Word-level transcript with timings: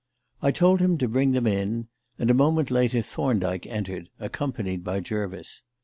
I 0.41 0.49
told 0.49 0.79
him 0.79 0.97
to 0.97 1.07
bring 1.07 1.33
them 1.33 1.45
in, 1.45 1.87
and 2.17 2.31
a 2.31 2.33
moment 2.33 2.71
later 2.71 3.03
Thorndyke 3.03 3.67
entered, 3.67 4.09
accompanied 4.19 4.83
by 4.83 4.99
Jervis. 4.99 5.61